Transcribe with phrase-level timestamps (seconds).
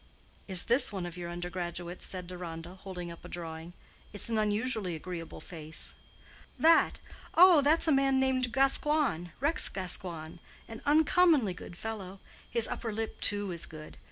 [0.47, 3.73] "Is this one of your undergraduates?" said Deronda, holding up a drawing.
[4.13, 5.93] "It's an unusually agreeable face."
[6.57, 6.99] "That!
[7.35, 10.37] Oh, that's a man named Gascoigne—Rex Gascoigne.
[10.67, 12.19] An uncommonly good fellow;
[12.49, 13.97] his upper lip, too, is good.